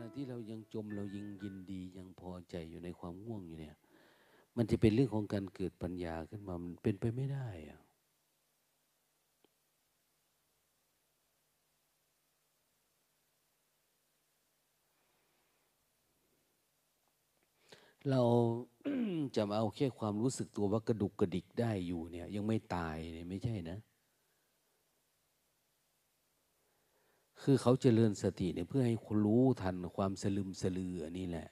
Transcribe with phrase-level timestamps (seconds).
[0.00, 3.76] ณะที่เรายังจมเรายังยินดียังพอใจอยู่ในความง่วงอยู่เนี่ย
[4.56, 7.80] มันจะเป็นเรื่องของการเกิดปัญญาขึ้นมามันเป็นไปไม่ได้อะ
[18.10, 18.22] เรา
[19.36, 23.78] จะมาเอาแค่ความรู้สึกตัวว่ากระดุกกระดิกได้อยู่เนี่ย ยังไม่ตายเนี่ยไม่ใช่นะ
[27.50, 31.48] คือเขาเจริญสติเนี่ยเพื่อให้คนรู้ทันความสลึมสลืออันนี้แหละ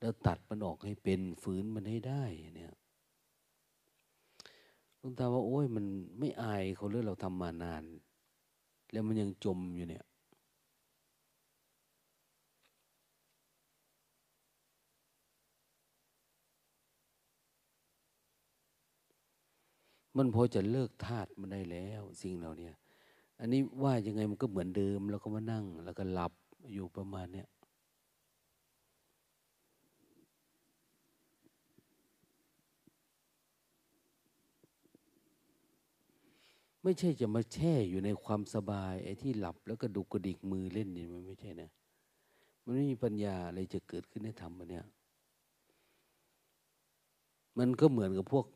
[0.00, 2.24] แล้วตัดมันออกให้เป็นฝืนมันให้ได้
[2.56, 2.74] เนี่ย
[5.00, 5.84] ลุงตาว่าโอ้ยมัน
[6.18, 7.84] ไม่อายเขาเลยเราทำมานาน
[8.92, 10.04] แล้วมันยังจมอยู่เนี่ย
[20.16, 22.72] มันพอจะเลิกธาตุมันได้แล้ว สิ่งเหล่านี้
[23.40, 26.32] อันนี้ว่ายังไงมันก็เหมือนเดิม แล้วก็มานั่ง แล้วก็หลับ
[26.72, 27.48] อยู่ประมาณเนี้ย
[36.82, 41.70] ไม่ใช่จะมาแช่อยู่ในความสบายไอ้ที่หลับแล้วก็ดุกระดิกมือเล่นนี่มันไม่ใช่นะ
[42.64, 44.86] มันไม่มีปัญญาอะไรจะเกิดขึ้นในธรรมมันเนี่ย
[47.58, 48.46] มันก็เหมือนกับพวก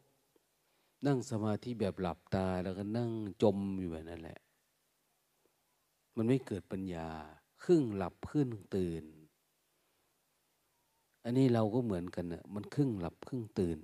[1.06, 3.10] นั่งสมาธิแบบหลับตาแล้วก็นั่ง
[3.42, 4.38] จมอยู่แบบนั้นแหละ
[6.16, 7.08] มันไม่เกิดปัญญา
[7.64, 9.04] ครึ่งหลับครึ่งตื่น
[11.24, 13.78] อันนี้เราก็เหมือนกันนะมันครึ่งหลับครึ่งตื่น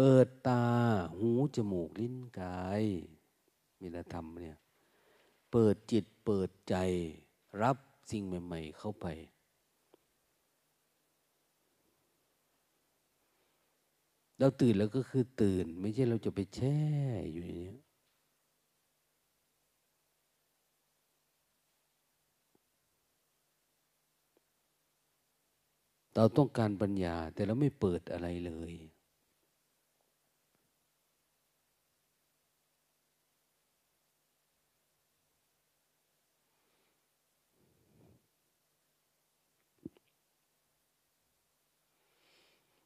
[0.00, 0.64] เปิดตา
[1.18, 2.84] หูจมูกลิ้นกาย
[3.80, 4.58] มีธรรมเนี่ย
[5.52, 6.74] เปิดจิตเปิดใจ
[7.62, 7.76] รับ
[8.10, 9.06] สิ่งใหม่ ๆ เข้าไป
[14.38, 16.78] เราตื่นแล้วก็คือตื่น ไม่ใช่เราจะไปแช่
[17.32, 17.76] อยู่อย่างนี้
[26.14, 28.72] เราต้องการปัญญา แต่เราไม่เปิดอะไรเลย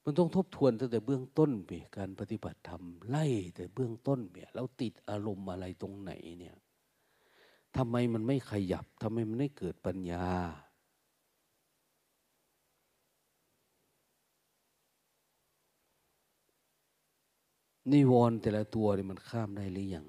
[0.05, 3.25] มันต้องทบทวนตั้งแต่เบื้องต้นเปียการปฏิบัติธรรมไล่
[3.55, 6.57] แต่เบื้องต้นเปียเราติดอารมณ์อะไรตรงไหนเนี่ย
[7.77, 10.27] ทำไมมันไม่ขยับทำไมมันไม่เกิดปัญญา
[17.91, 20.07] นิวรณ์แต่ละตัวนี่มันข้ามได้หรือยัง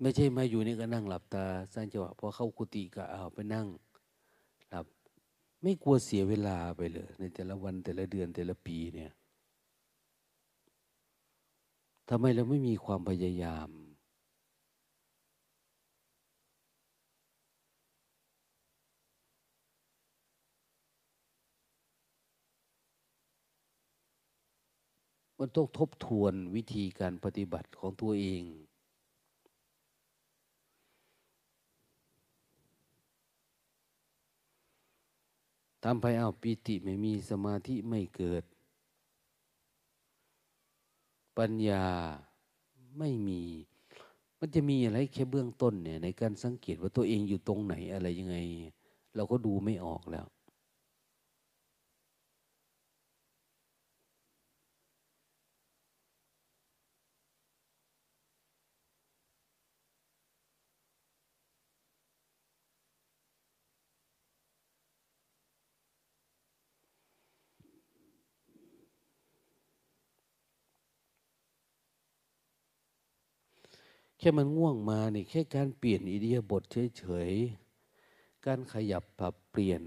[0.00, 1.44] ไม่ใช่มาอยู่นี่ก็นั่งหลับตา
[1.74, 3.66] สร้างจังหวะพอเข้ากุฏิก็เอาไปนั่ง
[4.70, 4.86] หลับ
[5.62, 9.12] ไม่กลัวเสียเวลาไปเลย ในแต่ละวันแต่ละเดือนแต่ละปีเนี่ย
[12.08, 13.68] ทำไมเราไม่มีความพยายาม
[25.38, 28.42] มันต้องทบทวนวิธีการปฏิบัติของตัวเอง
[35.84, 38.44] ทำไปเอาปิติไม่มีสมาธิไม่เกิด
[41.38, 41.84] ปัญญา
[42.98, 43.42] ไม่มี
[44.38, 48.36] มันจะมีอะไรแค่เบื้องต้นเนี่ยในการสังเกตว่าตัวเองอยู่ตรงไหนอะไรยังไง
[49.16, 50.26] เราก็ดูไม่ออกแล้ว
[74.17, 76.62] แค่มันง่วงมานี่แค่การเปลี่ยนอิเดียบท
[76.98, 79.82] เฉยๆ การขยับปรับเปลี่ยน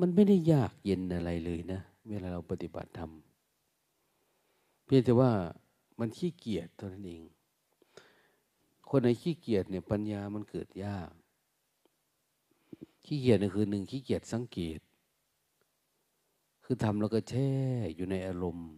[0.00, 3.10] มันไม่ได้ยากเย็นอะไรเลยนะ เวลาเราปฏิบัติธรรม
[4.84, 5.30] เพียงแต่ว่า
[5.98, 7.22] มันขี้เกียจเท่านั้นเอง
[8.88, 11.10] คนไหนขี้เกียจเนี่ยปัญญามันเกิดยาก
[13.04, 14.80] ขี้เกียจนี่คือหนึ่งขี้เกียจสังเกต
[16.64, 17.50] คือทำแล้วก็แช่
[17.94, 18.70] อยู่ในอารมณ์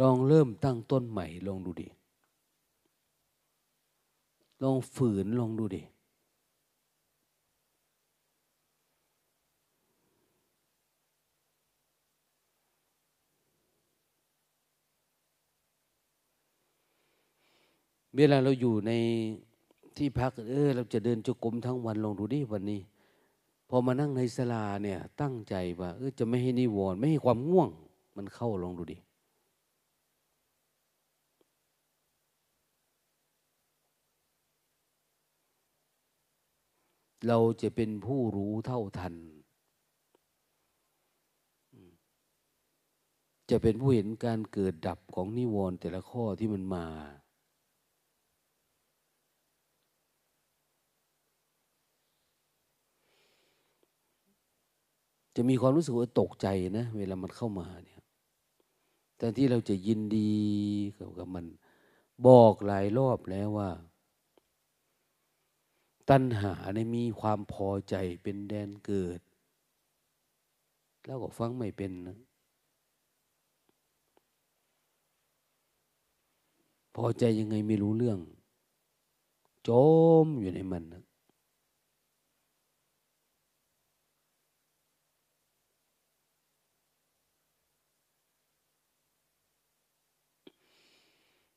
[0.00, 1.88] ลองเริ่มตั้งต้นใหม่ลองดูดิ
[4.62, 5.82] ลองฝืนลองดูดิ
[18.16, 18.92] เวลาเราอยู่ใน
[19.96, 22.80] ที่พักเออเราจะเดินจุกรมทั้งวันลองดูดิวันนี้
[23.68, 27.68] พอมานั่งในศาลาเนี่ยตั้งใจว่าเออจะไม่ให้นิวรณ์ไม่ให้ความง่วง
[28.16, 28.98] มันเข้าลองดูดิ
[37.28, 39.14] เราจะเป็นผู้รู้เท่าทัน
[43.50, 46.86] จะเป็นผู้เห็นการเกิดดับของนิวรณ์แต่ละข้อที่มันมา
[55.36, 56.46] จะมีความรู้สึกว่าตกใจ
[56.78, 58.02] นะ เวลามันเข้ามาเนี่ย
[59.18, 60.32] แต่ที่เราจะยินดี
[61.18, 61.46] กับมัน
[62.26, 63.70] บอกหลายรอบแล้วว่า
[66.10, 69.20] ตัณหาในมีความพอใจเป็นแดนเกิด
[71.06, 72.18] แล้วก็ฟังไม่เป็นนะ
[76.96, 78.18] พอใจยังไงไม่รู้เรื่อง
[79.68, 79.70] จ
[80.24, 81.04] มอยู่ในมันนะ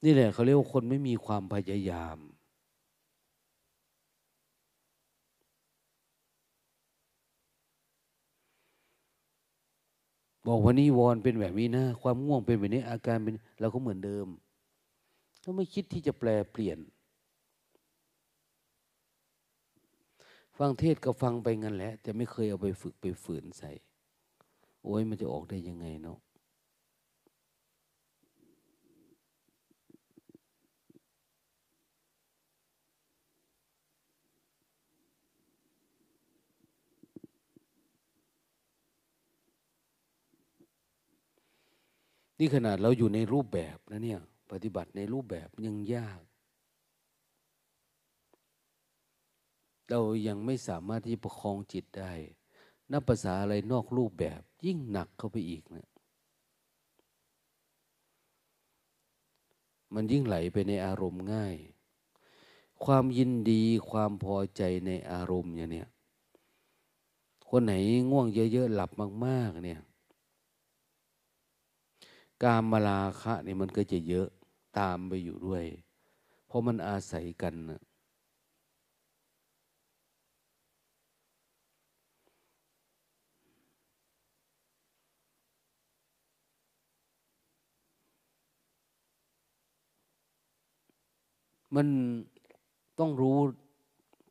[0.04, 2.18] นี่แหละเขาเรียกว่าคนไม่มีความพยายาม
[10.53, 14.27] บอกวันนี้วอนเป็นแบบนี้นะ ความง่วงเป็นแบบนี้อาการเป็นเราก็เหมือนเดิม
[15.42, 16.80] เราไม่คิดที่จะแปลเปลี่ยน
[20.57, 23.71] ฟังเทศก็ฟังไปงั้นแหละแต่ไม่เคยเอาไปฝึกไปฝืนใส่
[24.83, 26.18] โอ้ยมันจะออกได้ยังไงเนาะ
[42.43, 44.19] นี่ขนาดเราอยู่ในรูปแบบนะเนี่ย
[44.51, 46.21] ปฏิบัติในรูปแบบยังยาก
[49.89, 52.11] เรายังไม่สามารถที่ประคองจิตได้
[52.91, 55.89] นับภาษาอะไรนอกรูปแบบ ยิ่งหนักเข้าไปอีกเนะี่ย
[59.94, 61.55] มันยิ่งไหลไปในอารมณ์ง่าย
[62.85, 65.89] ความยินดีความพอใจในอารมณ์อย่างเนี้ย
[67.49, 67.73] คนไหน
[68.11, 68.91] ง่วงเยอะๆหลับ
[69.25, 69.81] มาก ๆ เนี่ย
[72.43, 74.27] กามมาลาคะนี่มันก็จะเยอะ
[74.79, 75.63] ตามไปอยู่ด้วย
[76.47, 77.81] เพราะมันอาศัยกันนะ
[91.75, 91.87] มัน
[92.99, 93.39] ต้องรู้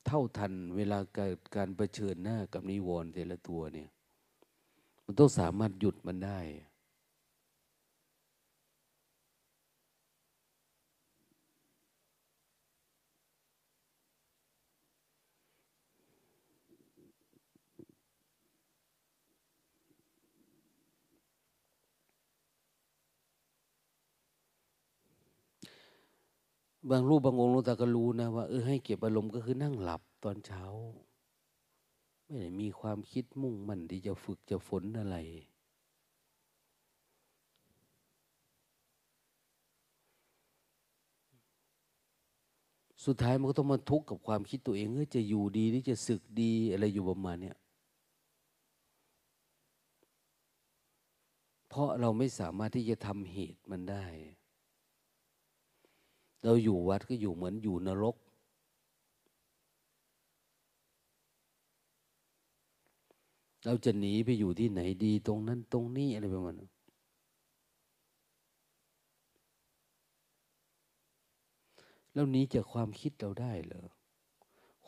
[0.07, 3.89] เท่าทันเวลาเกิดการรเผชิญหน้ากับนิวรณ์แต่ละตัวเนี่ย
[5.05, 6.39] มันต้องสามารถหยุดมันได้
[26.89, 30.65] บางรูปบางองค์ลูตาก็รู้นะว่าเออให้เก็บอารมณ์ก็คือนั่งหลับตอนเช้า
[32.25, 35.17] ไม่ได้มีความคิดมุ่งมั่นที่จะฝึกจะฝนอะไร
[43.05, 47.57] สุดท้ายมันก็ต้องมาทุกข์กับความคิดตัวเองเออจะอยู่ดีหรือจะสึกดีอะไรอยู่ประมาณเนี้ย
[51.69, 54.05] เพราะเราไม่สามารถที่จะทำเหตุมันได้
[56.45, 58.17] เราอยู่วัดก็อยู่เหมือนอยู่นรก
[63.65, 66.71] เราจะหนีไปอยู่ที่ไหนดีตรงนั้นตรงนี้อะไรประมาณนั้น
[72.13, 73.87] แล้วนี้จากความคิดเราได้เหรอ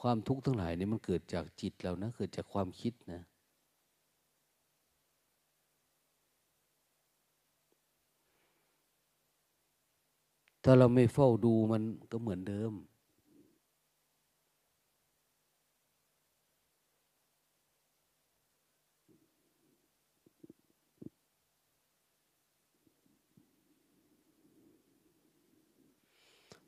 [0.00, 3.22] ความทุกข์ทั้งหลายนี่มันเกิดจากจิตเรานะ เกิดจากความคิดนะ
[10.64, 12.72] ถ้าเราไม่เฝ้าดูมันก็เหมือนเดิม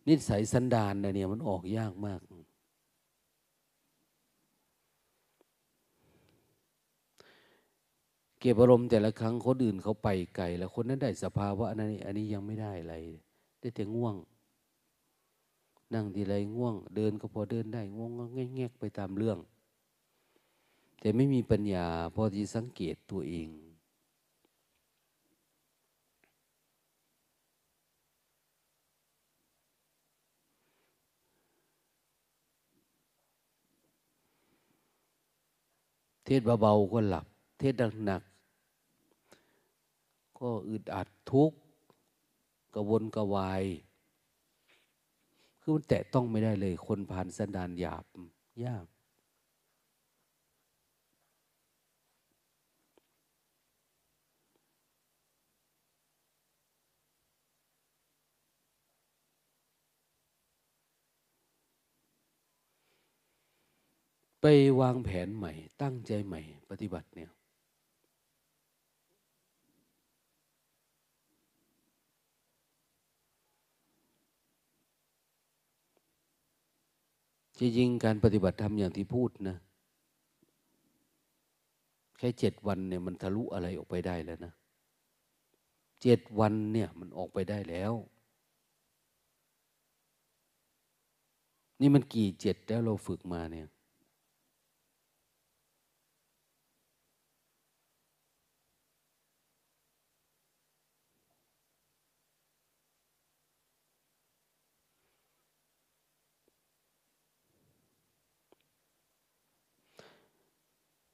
[0.08, 2.20] นิสัยสันดานเนี่ยมันออกยากมาก
[8.40, 12.96] เก็บอารมณ์แต่ละครั้งคนอื่นเขาไปไกลแล้วคนนั้นได้สภาวะนั้นอันนี้ยังไม่ได้อะไร
[13.64, 14.16] ได้แต่ง่วง
[15.94, 19.38] นั่งทีไรง่วง เดินก็พอเดินได้ง่วงก็แงกไปตามเรื่อง
[21.00, 23.48] แต่ไม่มีปัญญาพอที่สังเกตตัวเอง
[36.24, 37.26] เทศเบาๆก็หลับ
[37.58, 41.56] เทศหนักๆก็อึดอัดทุกข์
[42.74, 43.62] กระวนกระวาย
[45.60, 48.04] คือมันแตะต้องไม่ได้เลย คนผ่านสันดานหยาบ
[48.64, 48.86] ยาก
[64.40, 64.46] ไป
[64.80, 65.52] วางแผนใหม่
[65.82, 66.40] ตั้งใจใหม่
[66.70, 67.30] ปฏิบัติเนี่ย
[77.58, 79.56] จริงๆการปฏิบัติธรรมอย่างที่พูดนะ
[82.18, 84.52] แค่เจ็ดวันเนี่ยมันทะลุอะไรออกไปได้แล้วนะ
[86.02, 87.92] เจ็ดวันเนี่ยมันออกไปได้แล้ว
[91.80, 93.66] นี่มันกี่เจ็ดแล้วเราฝึกมาเนี่ย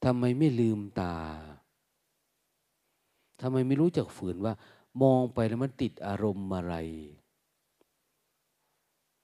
[0.04, 1.16] ทำไมไม่ลืมตา
[3.40, 4.54] ทำไมไม่รู้จักฝืนว่า
[5.02, 6.74] มองไปแล้วมันติดอารมณ์อะไร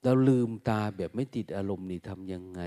[0.02, 2.62] เราลืมตาแบบไม่ติดอารมณ์นี่ทำยังไง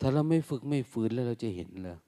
[0.00, 1.98] ถ้าเราไม่ฝึกไม่ฝืนแล้วเราจะเห็นเลย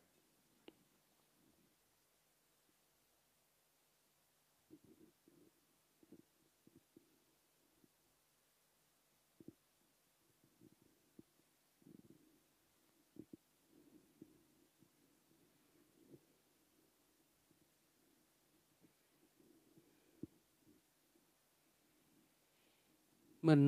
[23.47, 23.61] มัน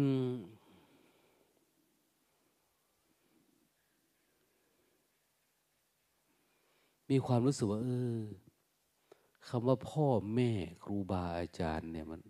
[7.10, 8.20] มีความรู้สึกว่า เออ
[9.48, 10.50] คำว่าพ่อแม่
[10.84, 12.20] ครูบาอาจารย์เนี่ยมัน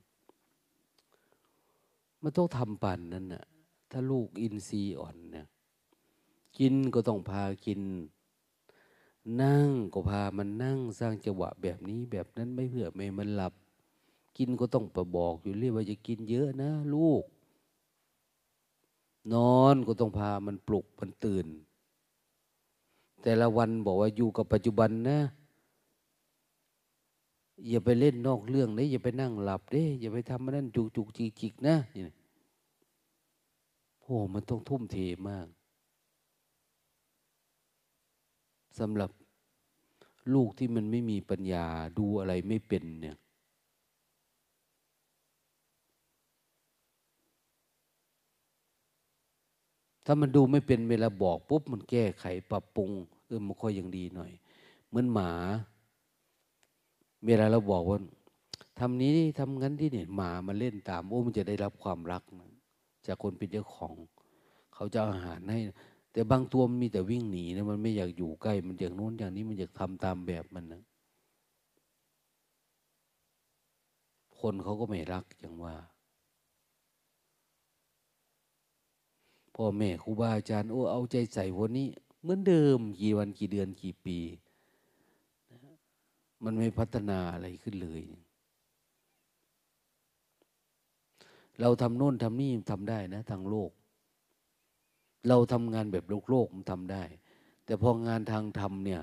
[2.22, 3.44] มันต้องทำปันนั่นน่ะ
[3.90, 5.46] ถ้าลูกอินทรีย์อ่อนเนี่ย
[6.58, 7.80] กินก็ต้องพากิน
[9.42, 13.52] นั่งก็พามันนั่งสร้างจังหวะแบบนี้แบบนั้นไม่เพื่อไม่มันหลับ
[14.38, 17.24] กินก็ต้องประบอกอยู่เรื่อยว่าจะกินเยอะนะ ลูก
[19.32, 21.46] นอนก็ต้องพามันปลุกมันตื่น
[23.22, 25.18] แต่ละวันบอกว่าอยู่กับปัจจุบันนะ
[27.68, 31.76] อย่าไปเล่นนอกเรื่องนะอย่าไปนั่งหลับเด้อย่าไปทำมันนั่นจุกจุกจิกจิกนะ
[34.02, 34.96] โอ้มันต้องทุ่มเท
[35.28, 35.46] มาก
[38.78, 39.10] สำหรับ
[40.34, 41.66] ลูกที่มันไม่มีปัญญา
[41.98, 43.16] ดูอะไรไม่เป็นเนี่ย
[50.10, 52.90] ถ้ามันดูไม่เป็นเวลาบอกปุ๊บมันแก้ไขปรับปรุง
[53.26, 54.32] เออมันค่อยยังดีหน่อย
[54.88, 55.30] เหมือนหมา
[57.26, 57.98] เวลาเราบอกว่า
[58.78, 62.50] ทำนี้ทำงั้นที่เนี่ยหมามันเล่นตามโอ้มันจะได้รับความรักนะ
[63.06, 63.94] จากคนเป็นเจ้าของ
[64.74, 65.60] เขาจะอาหารให้
[66.12, 70.82] แต่บางตัวมันมีแต่วิ่งหนีนะมันไม่อยากอยู่ใกล้ มันอย่างโน้นอย่างนี้มันอยากทำตามแบบมันนะ
[74.40, 75.74] คนเขาก็ไม่รักอย่างว่า
[79.60, 81.88] พ่อแม่ครูบาอาจารย์โอ้เอาใจใส่วันนี้
[82.22, 84.18] เหมือนเดิมกี่วันกี่เดือนกี่ปี
[86.44, 88.02] มันไม่พัฒนาอะไรขึ้นเลย
[91.60, 93.70] เราทำโน่นทำนี่ทำได้นะ ทางโลก
[95.28, 97.02] เราทำงานแบบโลกโลกมันทำได้
[97.64, 99.02] แต่พองานทางธรรมเนี่ย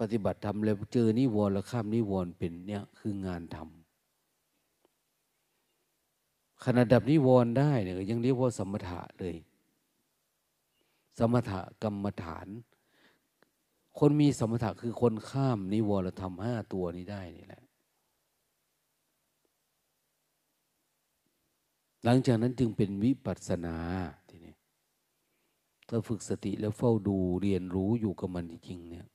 [0.00, 3.68] ปฏิบัติธรรมแล้วเจอนิวรณ์แล้วข้ามนิวรณ์เป็นเนี่ยคืองานธรรม
[6.64, 9.36] ขณะดับนิวรณ์ได้เนี่ยยังเรียกว่าสมถะเลย
[11.18, 12.48] สมถะกรรมฐาน
[13.98, 17.62] คนมีสมถะคือคนข้ามนิวรธรรมห้าตัวนี้ได้นี่แหละ
[22.04, 23.76] หลังจากนั้นจึงเป็นวิปัสสนา
[24.28, 24.54] ทีนี้
[25.88, 29.06] ถ้าฝึกสติแล้วเฝ้าดูเรียนรู้อยู่กับมันจริงเนี่ย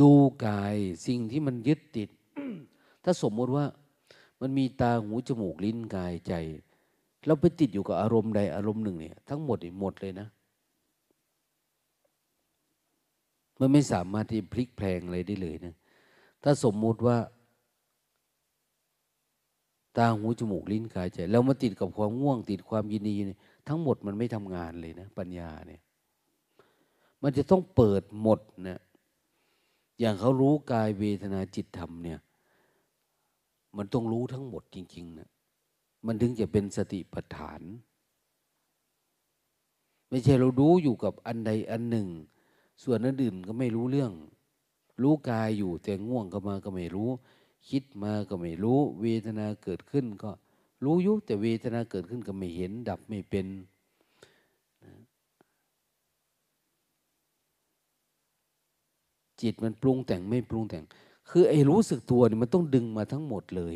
[0.00, 0.10] ดู
[0.46, 2.08] กายสิ่งที่มันยึดติด
[3.04, 3.64] ถ้าสมมติว่า
[4.40, 6.34] มันมีตาหูจมูกลิ้นกายใจ
[7.26, 10.28] เราไปติดอยู่กับอารมณ์ใดอารมณ์หนึ่งเนี่ย ทั้งหมดหมดเลยนะ
[13.60, 15.74] มันไม่สามารถที่พลิกแพลงอะไรได้เลยนะ
[16.42, 17.16] ถ้าสมมุติว่า
[19.96, 25.80] ตาหูจมูกลิ้นกายใจเรามาติดกับความง่วง ติดความยินดีเนี่ยทั้งหมดมันไม่ทำงานเลยนะ ปัญญาเนี่ย
[27.22, 28.80] มันจะต้องเปิดหมดนะ
[30.00, 32.20] อย่างเขารู้กายเวทนาจิตธรรมเนี่ย
[33.76, 35.28] มันต้องรู้ทั้งหมดจริงๆนะ
[36.06, 37.60] มันถึงจะเป็นสติปัฏฐาน
[40.08, 42.08] ไม่ใช่เรารู้อยู่กับอันใดอันหนึ่ง
[42.82, 44.12] ส่วนนั้นอื่นก็ไม่รู้เรื่อง
[45.02, 47.10] รู้กายอยู่แต่ง่วงก็มาก็ไม่รู้
[47.68, 50.30] คิดมาก็ไม่รู้ เวทนาเกิดขึ้นก็
[50.84, 53.46] รู้ยุแต่เวทนาเกิดขึ้นก็ไม่เห็น ดับไม่เป็น
[59.44, 60.84] จิตมันปรุงแต่งไม่ปรุงแต่ง
[61.30, 63.74] คือไอ้รู้สึกตัวนี่มันต้องดึงมาทั้งหมดเลย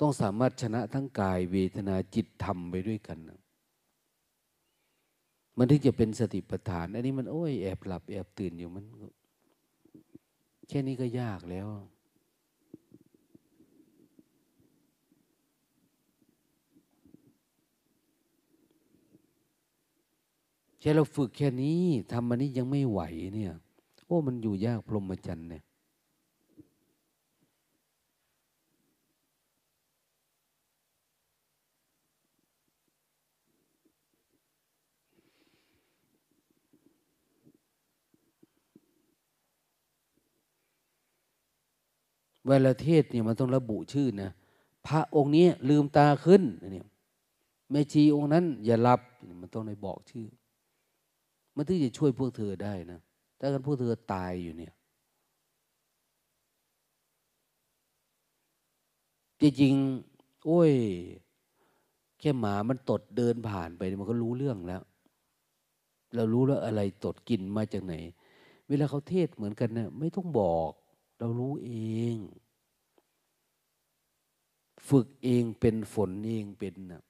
[0.00, 3.40] ต้องสามารถชนะทั้งกายเวทนาจิตธรรมไปด้วยกันนะ
[5.58, 8.84] มันถึงจะเป็นสติปัฏฐาน อันนี้มันโอ้ยแอบหลับแอบตื่นอยู่มัน
[10.68, 11.68] แค่นี้ก็ยากแล้ว
[20.86, 23.00] ค่เราฝึกแค่นี้ทำมันนี้ยังไม่ไหว
[23.34, 23.52] เนี่ย
[24.06, 25.62] โอ้มันอยู่ยากพรหมจรรย์เนี่ย
[42.46, 44.30] เวลาเทศเนี่ยมันต้องระบุชื่อนะ
[44.86, 46.42] พระองค์นี้ลืมตาขึ้น
[46.72, 46.86] เนี่ย
[47.70, 49.00] แม่ชีองค์นั้น อย่าหลับ
[49.40, 50.26] มันต้องในบอกชื่อ
[51.56, 53.00] มันถึงจะช่วยพวกเธอได้นะ
[53.40, 54.72] ถ้ากันพวกเธอตายอยู่เนี่ย
[59.40, 60.72] จริงๆโอ้ย
[62.20, 64.82] แค่หมามันตดเดินผ่านไป มันก็รู้เรื่องแล้ว
[66.14, 67.94] เรารู้แล้วอะไรตดกินมาจากไหน
[68.68, 70.70] เวลาเขาเทศเหมือนกันเนะี่ยไม่ต้องบอก
[71.18, 71.72] เรารู้เอ
[72.14, 72.16] ง
[74.88, 77.02] ฝึกเองเป็นฝนเองเป็นนะ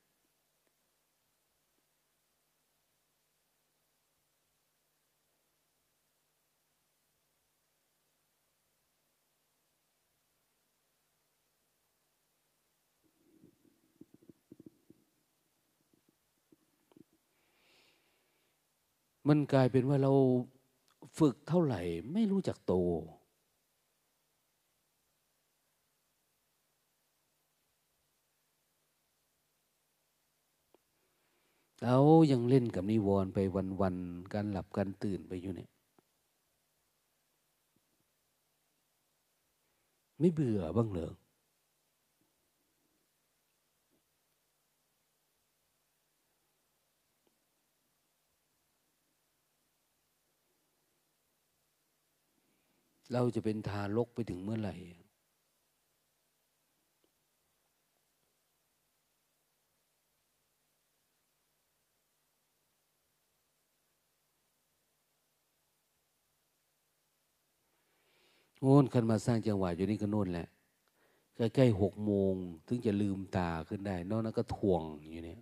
[19.29, 20.13] มันกลายเป็นว่าเรา
[21.19, 21.81] ฝึกเท่าไหร่
[22.13, 22.73] ไม่รู้จักโต
[31.83, 31.97] เรา
[32.31, 33.39] ยังเล่นกับนิวรณ์ไป
[33.81, 35.71] วันๆการหลับการตื่นไปอยู่เนี่ย
[40.19, 41.13] ไม่เบื่อบ้างเหรอ
[53.12, 54.77] เราจะเป็นทารกไปถึงเมื่อไหร่
[68.61, 70.49] โน่นคันมาสร้างจังหวะอยู่นี่ก็โน่นแหละ
[71.37, 72.35] ใกล้ๆหกโมง
[72.67, 75.40] ถึงจะลืมตาขึ้นได้ นอกนั้นก็ทวงอยู่เนี่ย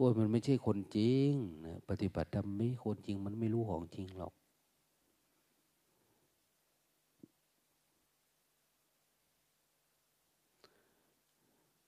[0.00, 1.30] โอ้ยมันไม่ใช่คนจริง
[1.64, 4.32] นะปฏิบัติธรรมไม่คนจริง มันไม่รู้ของจริงหรอก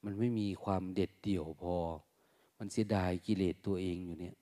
[0.05, 1.75] มันไม่มีความเด็ดเดี่ยวพอ
[2.59, 4.35] มันเสียดายกิเลสตัวเองอยู่เนี่ย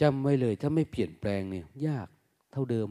[0.00, 2.08] จำไว้เลย ถ้าไม่เปลี่ยนแปลงเนี่ย ยาก
[2.52, 2.88] เท่าเดิม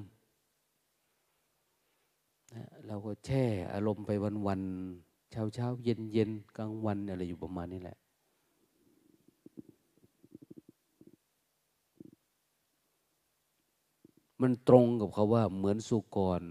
[2.54, 3.44] นะเราก็แช่
[3.74, 4.12] อารมณ์ไป
[4.48, 7.98] วันๆเช้าเช้าเย็นเย็นกลางวันอะไรอยู่ประมาณนี้แหละ
[14.42, 16.42] มันตรงกับเขาว่าเหมือนสุกร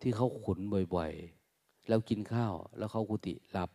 [0.00, 0.58] ที่เขาขุน
[0.94, 3.70] บ่อยๆ แล้วกินข้าวแล้วเขากุฏิหลับ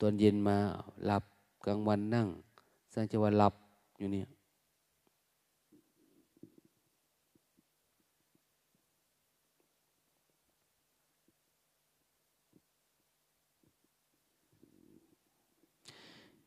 [0.00, 0.56] ตอนเย็นมา
[1.04, 1.24] หลับ
[1.66, 2.28] กลางวันนั่ง
[2.92, 3.54] สร้างจังหวะหลับ
[3.98, 4.28] อยู่เนี่ย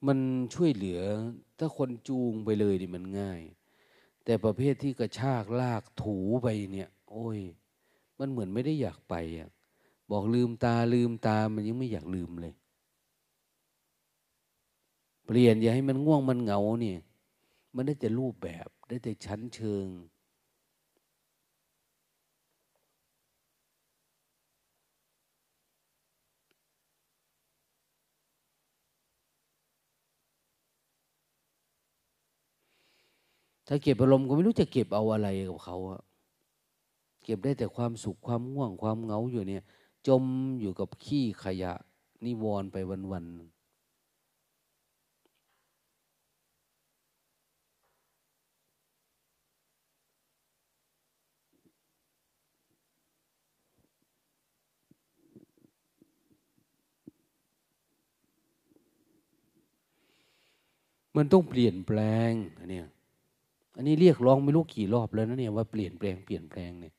[0.08, 0.20] มัน
[0.54, 1.02] ช่วยเหลือ
[1.58, 3.42] ถ้าคนจูงไปเลยดิมันง่าย
[4.24, 7.40] แต่ประเภทที่กระชากลากถูไปเนี่ย โอ้ย
[8.20, 9.50] มันเหมือนไม่ได้อยากไปอะ
[10.12, 12.54] บอกลืมตาลืมตามันยังไม่อยากลืมเลย
[15.26, 17.00] เปลี่ยนอย่าให้มันง่วงมันเหงาเนี่ย
[17.76, 19.88] มันได้แต่รูปแบบได้แต่ชั้นเชิง
[33.68, 36.02] ถ้าเก็บอารมณ์ก็ไม่รู้จะเก็บเอาอะไรกับเขาอะ
[37.24, 39.64] เก็บได้แต่ความสุขความง่วงความเหงาอยู่เนี่ย
[40.08, 40.24] จม
[40.62, 41.74] อยู่กับขี้ขยะ
[42.26, 42.78] นิวรณ์ไป
[43.12, 43.61] วันๆ
[61.16, 62.88] มันต้องเปลี่ยนแปลงอันเนี้ย
[63.76, 66.94] อันนี้เรียกร้องไม่รู้กี่รอบแล้วนะเนี่ยว่าเปลี่ยนแปลงเปลี่ยนแปลงเนี่ย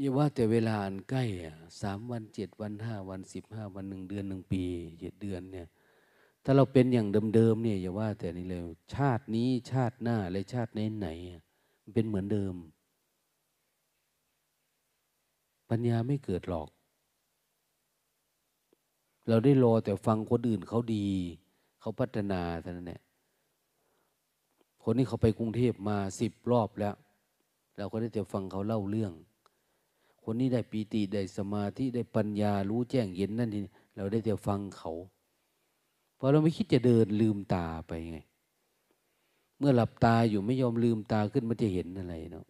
[0.00, 4.62] อย่าว่าแต่เวลาอันใกล้อะสามวันเจ็ดวันห้าวันสิบห้าวันหนึ่งเดือนหนึ่งปี
[5.00, 5.68] เจ็ดเดือนเนี่ย
[6.44, 8.62] ถ้าเราเป็นอย่างเดิมๆเนี่ยอย่าว่าแต่นี่เลย
[8.94, 12.54] ชาตินี้ชาติหน้าและชาติไหนๆมันเป็นเหมือนเดิม
[15.70, 16.68] ปัญญาไม่เกิดหรอก
[19.28, 21.06] เราได้รอแต่ฟังคนอื่นเขาดี
[21.80, 23.00] เขาพัฒนาเท่านั้นแหละ
[24.82, 26.94] คนนี้เขาไปกรุงเทพมาสิบรอบแล้ว
[27.76, 29.14] เราก็ได้แต่ฟังเขาเล่าเรื่อง
[30.30, 33.62] คนนี้ได้ปีติได้สมาธิได้ปัญญารู้แจ้งเย็นนั่นนี่
[33.96, 34.92] เราได้แต่ฟังเขา
[36.18, 38.18] พอเราไม่คิดจะเดินลืมตาไปไง
[39.58, 42.46] เมื่อหลับตาอยู่ไม่ยอมลืมตาขึ้นมันจะเห็นอะไรเนาะ